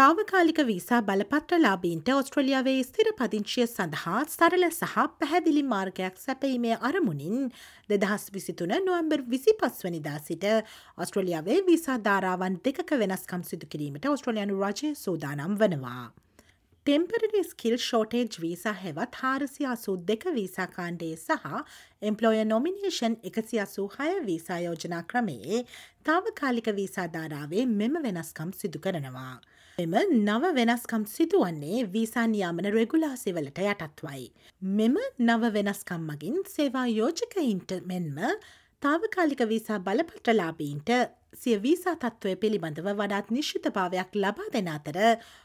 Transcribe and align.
තාවකාලික 0.00 0.58
වීසා 0.66 0.98
බලපත්‍රලාබීන්ට 1.02 2.06
ඔස්ට්‍රලියාවේ 2.10 2.76
ස්තිර 2.82 3.08
පදිංචිය 3.18 3.66
සඳහා 3.66 4.20
සරල 4.26 4.64
සහ 4.68 5.02
පැහැදිලි 5.18 5.64
මාර්ගයක් 5.72 6.14
සැපීමේ 6.22 6.78
අරමුණින් 6.80 7.42
දෙදහස් 7.90 8.24
විසිතුන 8.36 8.72
නොවම්බර් 8.78 9.24
විසි 9.32 9.54
පස්වනිදා 9.60 10.16
සිට 10.20 10.46
ඔස්ට්‍රලියාවේ 10.96 11.58
වීසා 11.68 11.98
ධාරාවන් 12.06 12.58
දෙක 12.64 12.80
වෙනස්කම් 12.96 13.44
සිදු 13.50 13.70
කිරීමට 13.72 14.10
ඔස්ට්‍රලයානු 14.14 14.58
රජය 14.62 14.94
සූදානම් 14.96 15.60
වනවා. 15.60 16.04
ටෙම්පරරි 16.86 17.40
ස්කිල් 17.44 17.74
ෂෝටේජ් 17.76 18.36
වීසා 18.42 18.72
හෙවත් 18.74 19.16
හාරසි 19.16 19.66
අසූ 19.66 19.96
දෙක 20.08 20.22
වීසාකාණ්ඩේ 20.36 21.16
සහ 21.16 21.58
එම්පලෝය 22.02 22.38
නොමිනේෂන් 22.44 23.16
එකසි 23.30 23.60
අසූ 23.64 23.84
හය 23.96 24.06
වීසායෝජනා 24.28 25.02
ක්‍රමයේ 25.10 25.58
තාවකාලික 26.04 26.70
වීසාධාරාවේ 26.78 27.64
මෙම 27.72 27.98
වෙනස්කම් 28.06 28.54
සිදු 28.60 28.80
කරනවා. 28.86 29.34
එම 29.78 29.94
නව 30.20 30.54
වෙනස්කම් 30.56 31.04
සිදුවන්නේ 31.08 31.84
වීසානියාමන 31.92 32.70
රෙගුලාසිවලට 32.78 33.60
යටත්වයි. 33.66 34.24
මෙම 34.72 34.96
නව 35.20 35.52
වෙනස්කම් 35.54 36.08
මගින් 36.10 36.40
සේවා 36.48 36.86
යෝජකයින්ට 36.92 37.76
මෙන්ම 37.84 38.18
තාවකාලික 38.82 39.40
වීසා 39.48 39.78
බලපටලාබීන්ට 39.78 40.90
සිය 41.34 41.56
වීසා 41.64 41.92
තත්ත්වය 41.96 42.30
පිළිබඳව 42.36 42.86
වඩාත් 42.92 43.28
නිශ්ිතභාවයක් 43.30 44.16
ලබා 44.16 44.46
දෙන 44.54 44.70
අතර 44.74 44.98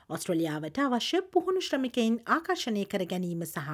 ඔස්ට්‍රලියාවට 0.09 0.79
අවශ්‍ය 0.83 1.21
පුහුණු 1.33 1.63
ශ්‍රමිකයින් 1.67 2.15
ආකර්ශණය 2.35 2.85
කර 2.85 3.03
ගැනීම 3.05 3.43
සහ 3.45 3.67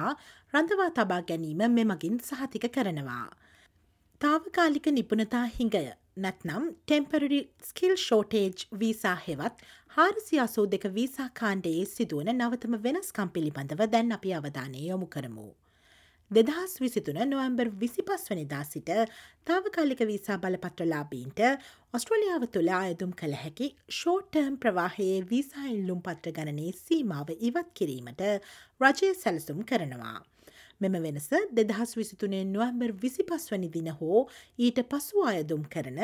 රඳවා 0.54 0.90
තබා 0.98 1.20
ගැනීම 1.30 1.62
මෙමගින් 1.76 2.18
සහතික 2.22 2.68
කරනවා. 2.70 3.28
තාවකාලික 4.20 4.90
නිපුණතා 4.92 5.46
හිඟය 5.54 5.84
නැත්නම් 6.18 6.68
ටෙම්පරරි 6.82 7.40
ස්කිල් 7.62 7.96
ෂෝටේජ් 7.98 8.68
වීසා 8.80 9.16
හෙවත් 9.26 9.66
හාරසි 9.90 10.40
අසූ 10.40 10.66
දෙක 10.66 10.92
වීසා 10.94 11.32
කාණ්ඩයේ 11.40 11.88
සිදුවන 11.88 12.36
නවතම 12.36 12.80
වෙනස්කම් 12.84 13.34
පිළිබඳව 13.34 13.90
දැන් 13.94 14.16
අපි 14.18 14.34
අවධානය 14.34 14.88
යොමු 14.88 15.08
කරමු. 15.08 15.50
දෙදහස් 16.36 16.74
විසිතුන 16.80 17.18
නොවම්බර් 17.30 17.68
විසි 17.80 18.02
පස් 18.02 18.22
වනිදා 18.30 18.62
සිට 18.64 18.90
තාවකාලික 19.46 20.00
වීසා 20.10 20.36
බලපත්‍රලාබීන්ට 20.38 21.40
ඔස්ට්‍රලියාව 21.94 22.46
තුළ 22.54 22.70
අයදුම් 22.76 23.12
කළ 23.12 23.34
හැකි 23.40 23.68
ෂෝටර්ම් 23.90 24.54
ප්‍රවාහයේ 24.62 25.18
වීසා 25.32 25.66
ඉල්ලුම් 25.74 26.00
පත්‍ර 26.06 26.34
ගණනේ 26.38 26.72
සීමාව 26.78 27.32
ඉවත් 27.40 27.68
කිරීමට 27.74 28.22
රජය 28.80 29.10
සැලසුම් 29.14 29.60
කරනවා. 29.64 30.18
මෙම 30.80 30.96
වෙනස 31.00 31.28
දෙදහස් 31.52 31.92
විසිතුනේ 31.96 32.42
නොවම්බර් 32.46 32.96
විසි 33.02 33.28
පස්වනි 33.28 33.68
දින 33.76 33.92
හෝ 33.98 34.24
ඊට 34.58 34.80
පසු 34.90 35.26
අයදුම් 35.26 35.68
කරන 35.74 36.00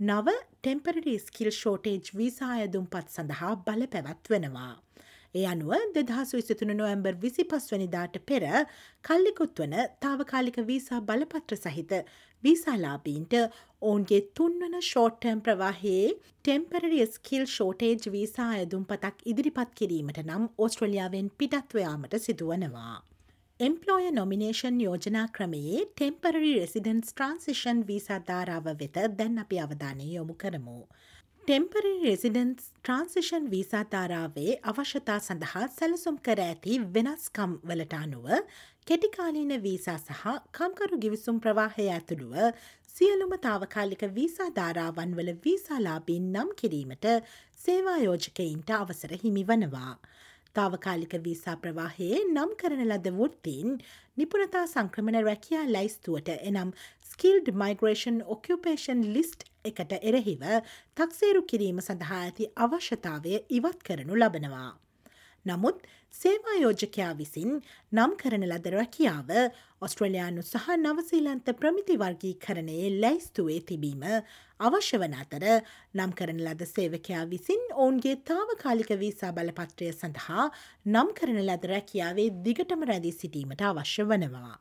නව 0.00 0.36
ටෙම්පරරි 0.36 1.16
ස්කිල් 1.20 1.50
ෂෝටේජ් 1.52 2.12
වීසා 2.20 2.52
අයදුම් 2.58 2.86
පත් 2.86 3.16
සඳහා 3.16 3.54
බල 3.64 3.88
පැවැත්වෙනවා. 3.94 4.74
ඒ 5.34 5.44
අනුව 5.46 5.72
දෙදහස් 5.94 6.30
විසිතුන 6.34 6.72
නොවම්බර් 6.76 7.14
විසි 7.20 7.44
පස්වනිදාට 7.44 8.16
පෙර 8.28 8.44
කල්ලිකුත් 9.04 9.60
වන 9.60 9.76
තාවකාලික 10.04 10.56
වීසා 10.70 11.00
බලපත්‍ර 11.02 11.58
සහිත 11.58 11.92
වීසාලාබීන්ට 12.44 13.36
ඔවුන්ගේ 13.82 14.20
තුන්වන 14.36 14.74
ෂෝට්ටර්ම් 14.80 15.40
ප්‍රවාහයේ 15.40 16.08
ටෙම්පරරි 16.16 17.06
ස්කිල් 17.12 17.44
ෂෝටේජ් 17.46 18.10
වීසා 18.14 18.48
ඇදුම් 18.54 18.82
පතක් 18.84 19.30
ඉදිරිපත් 19.32 19.70
කිරීමට 19.74 20.18
නම් 20.24 20.48
ඔස්ට්‍රලියාවෙන් 20.58 21.30
පිටත්වයාමට 21.38 22.18
සිදුවනවා. 22.20 22.96
එම්පලෝය 23.60 24.10
නොමිනේෂන් 24.10 24.76
යෝජනා 24.80 25.24
ක්‍රමයේ 25.28 25.80
ටෙම්පරරි 25.88 26.52
රෙසිඩන්ස් 26.54 27.10
ට්‍රන්සිෂන් 27.10 27.86
වීසා 27.88 28.20
ධාරාව 28.28 28.68
වෙත 28.78 28.96
දැන් 29.18 29.38
අපි 29.42 29.62
අවධානය 29.64 30.06
යොමු 30.12 30.34
කරමු. 30.34 30.78
ටෙම්පරි 31.42 31.90
රෙසිඩන්ස් 32.00 32.64
ට්‍රන්සිෂන් 32.78 33.46
වීසා 33.52 33.80
තාරාවේ 33.92 34.52
අවශ්‍යතා 34.70 35.16
සඳහා 35.18 35.62
සැලසුම් 35.70 36.18
කර 36.26 36.42
ඇති 36.42 36.76
වෙනස්කම් 36.94 37.54
වලට 37.68 37.96
අනුව 37.98 38.26
කෙටිකාලීන 38.86 39.54
වීසා 39.62 39.96
සහ 39.98 40.34
කම්කරු 40.58 40.98
ගිවිසුම් 41.04 41.40
ප්‍රවාහය 41.40 41.86
ඇතුළුව 41.90 42.36
සියලුම 42.94 43.34
තාවකාලික 43.40 44.04
වීසා 44.14 44.50
ධාරාවන් 44.54 45.16
වල 45.18 45.32
වීසාලාබීන් 45.44 46.30
නම් 46.32 46.54
කිරීමට 46.56 47.10
සේවායෝජකයින්ට 47.60 48.74
අවසර 48.76 49.16
හිමි 49.24 49.44
වනවා. 49.44 49.92
තාවකාලික 50.54 51.14
වීසා 51.24 51.56
ප්‍රවාහයේ 51.58 52.24
නම් 52.26 52.56
කරන 52.56 52.84
ලද 52.86 53.14
වෘත්තීන් 53.16 53.78
නිපුණතා 54.16 54.66
සංක්‍රමණ 54.68 55.24
රැකයා 55.24 55.66
ලයිස්තුවට 55.68 56.34
එනම් 56.40 56.76
ස්කිල්ඩ් 57.10 57.54
මයිග්‍රේෂන් 57.62 58.26
ඔක්කපේෂන් 58.34 59.08
ලිස්ට් 59.14 59.49
එකට 59.64 59.96
එරෙහිව 60.02 60.44
තක්සේරු 60.96 61.42
කිරීම 61.44 61.80
සඳහා 61.80 62.20
ඇති 62.20 62.52
අවශ්‍යතාවය 62.66 63.34
ඉවත් 63.50 63.82
කරනු 63.82 64.14
ලබනවා. 64.16 64.70
නමුත් 65.46 65.78
සේවායෝජකයා 66.14 67.10
විසින් 67.16 67.50
නම් 67.92 68.12
කරන 68.20 68.44
ලද 68.46 68.72
රැකියාව 68.74 69.30
ඔස්ට්‍රලයානු 69.82 70.42
සහ 70.42 70.66
නවසීලන්ත 70.76 71.52
ප්‍රමිති 71.60 71.96
වර්ගී 71.96 72.34
කරණයේ 72.44 72.90
ලැයිස්තුවේ 72.96 73.60
තිබීම 73.62 74.04
අවශ්‍ය 74.60 75.00
වන 75.02 75.18
අතර 75.22 75.46
නම් 75.94 76.12
කරන 76.12 76.42
ලද 76.46 76.68
සේවකයා 76.68 77.24
විසින් 77.26 77.62
ඔවුන්ගේ 77.74 78.16
තාවකාලික 78.30 78.90
වීසා 79.04 79.32
බලපත්‍රය 79.32 79.92
සඳහා 79.92 80.50
නම් 80.86 81.14
කරන 81.20 81.44
ලද 81.44 81.70
රැකියාවේ 81.74 82.28
දිගටම 82.48 82.90
රැදී 82.92 83.16
සිටීමට 83.20 83.64
අවශ්‍ය 83.70 84.04
වනවා. 84.04 84.58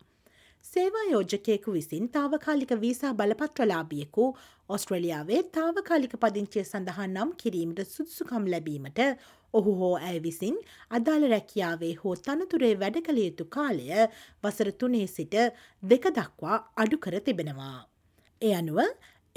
සේවා 0.66 1.06
යෝජකයෙකු 1.12 1.72
විසින් 1.72 2.08
තාවකාලික 2.10 2.72
වීසා 2.82 3.14
බලපත්‍රලාබියෙකු 3.14 4.26
ඔස්ට්‍රලියාවේ 4.70 5.40
තාවකාලික 5.56 6.14
පදිංචිය 6.16 6.64
සඳහා 6.64 7.08
නම් 7.08 7.32
කිරීමට 7.42 7.80
සුදුසුකම් 7.88 8.44
ලැබීමට 8.54 9.00
ඔහු 9.54 9.74
හෝ 9.80 9.94
ඇය 10.00 10.20
විසින් 10.26 10.58
අදාළ 10.92 11.26
රැකියාවේ 11.34 11.94
හෝ 12.02 12.16
තනතුරේ 12.20 12.74
වැඩ 12.84 13.00
කළ 13.08 13.22
යුතු 13.24 13.48
කාලය 13.56 13.88
වසර 14.44 14.72
තුනේ 14.80 15.08
සිට 15.08 15.36
දෙක 15.84 16.06
දක්වා 16.12 16.60
අඩු 16.84 17.02
කර 17.06 17.18
තිබෙනවා. 17.22 17.80
එ 18.42 18.54
අනුව 18.54 18.80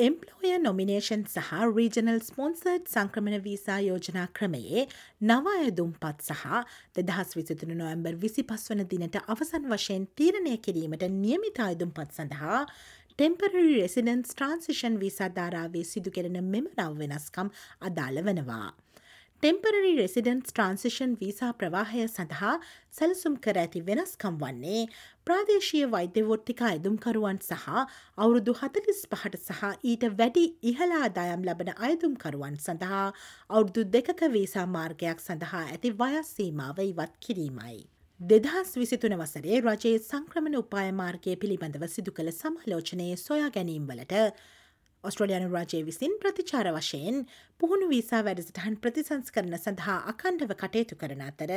එම්පලෝය 0.02 0.52
නොමිනේෂන් 0.58 1.20
සහ 1.24 1.50
රීජනල් 1.70 2.16
ස්පොන්සර්ඩ් 2.20 2.88
සංක්‍රමණ 2.92 3.42
වීසා 3.44 3.76
යෝජනා 3.80 4.24
ක්‍රමයේ 4.38 4.82
නවාය 5.22 5.68
දුම්පත් 5.72 6.24
සහ 6.28 6.42
දෙදහස් 6.96 7.36
විසිතුන 7.38 7.74
නොවම්බර් 7.74 8.16
විසි 8.24 8.42
පස්වන 8.44 8.82
දිනට 8.92 9.20
අවසන් 9.24 9.68
වශයෙන් 9.68 10.08
තීරණය 10.18 10.56
කිරීමට 10.66 11.06
නියමිත 11.18 11.62
අයදුම්පත් 11.62 12.18
සඳහා 12.18 12.60
ටෙම්පරරි 13.12 13.66
රෙසිඩන්ස් 13.72 14.32
ට්‍රන්සිෂන් 14.32 14.98
වීසා 15.00 15.30
ධාරාවේ 15.32 15.84
සිදු 15.86 16.10
කෙරෙන 16.10 16.40
මෙම 16.46 16.66
නව 16.72 16.90
වෙනස්කම් 17.00 17.54
අදාළ 17.82 18.24
වනවා. 18.26 18.68
ටෙම්පරරි 19.42 19.88
රෙසිඩන්ස් 19.94 20.44
ට්‍රන්සිෂන් 20.48 21.14
වීසා 21.20 21.48
ප්‍රවාහය 21.60 22.02
සඳහා 22.02 22.52
සැලසුම් 22.98 23.38
කර 23.46 23.58
ඇති 23.62 23.80
වෙනස්කම් 23.88 24.36
වන්නේ 24.42 24.82
ප්‍රාදේශීය 25.26 25.88
වෛද්‍යවෘත්තික 25.94 26.62
අයදුම්කරුවන් 26.68 27.40
සහ 27.40 27.64
අවුරුදු 27.72 28.54
හතලිස් 28.60 29.00
පහට 29.08 29.40
සහ 29.40 29.72
ඊට 29.84 30.06
වැඩි 30.20 30.44
ඉහලා 30.64 31.02
අදායම් 31.08 31.48
ලබන 31.48 31.72
අයදුම්කරුවන් 31.88 32.60
සඳහා 32.60 33.02
අවුරුදු 33.50 33.86
දෙකක 33.96 34.24
වීසා 34.36 34.66
මාර්ගයක් 34.76 35.26
සඳහා 35.26 35.66
ඇති 35.66 35.94
වයස්සීමාව 35.98 36.78
ඉවත් 36.86 37.20
කිරීමයි. 37.26 37.76
දෙදහස් 38.20 38.74
විසිතුන 38.76 39.18
වසරේ 39.18 39.60
රජයේ 39.60 39.98
සංක්‍රමණ 40.00 40.62
උපාය 40.62 40.96
මාර්ගය 40.96 41.38
පිළිබඳව 41.42 41.90
සිදු 41.90 42.18
කළ 42.18 42.36
සමලෝචනයේ 42.38 43.22
සොයා 43.26 43.54
ගැනීම්වලට 43.56 44.18
ඔස්ට්‍රලයානු 45.04 45.48
රජය 45.52 45.78
විසින් 45.82 46.12
ප්‍රතිචාර 46.20 46.66
වශයෙන් 46.74 47.16
පුහුණු 47.60 47.86
වීසා 47.88 48.20
වැඩසටහන් 48.26 48.76
ප්‍රතිසංස් 48.82 49.34
කරන 49.34 49.54
සඳහා 49.56 49.96
අකණ්ඩව 50.12 50.52
කටයුතු 50.60 50.98
කරන 51.00 51.22
අතර 51.24 51.52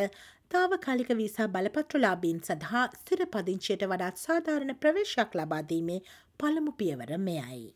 තාවකාලික 0.52 1.12
වීසා 1.20 1.48
බලපත්‍රලාබීන් 1.48 2.40
සඳහා 2.48 2.86
ස්තිර 2.96 3.22
පදිංචයට 3.34 3.86
වඩාත් 3.92 4.22
සාධාරණ 4.22 4.76
ප්‍රවේශයක් 4.78 5.38
ලබාදීමේ 5.40 6.00
පළමු 6.40 6.74
පියවර 6.80 7.14
මෙයයි. 7.20 7.68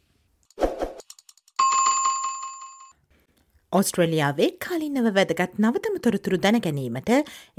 ඔස්ට්‍රලියාවේ 3.71 4.49
කාලින්නව 4.65 5.11
වැදගත් 5.13 5.61
නවතම 5.63 6.01
තොරතුරු 6.01 6.41
දැනගැනීමට 6.45 7.13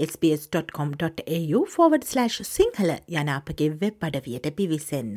SBS.com.au 0.08 1.62
ෆෝවඩ්/ 1.76 2.10
සිංහල 2.50 2.92
යනාපගේ 3.16 3.72
වෙබ් 3.80 4.10
අඩවියට 4.10 4.52
පිවිසන්න. 4.58 5.16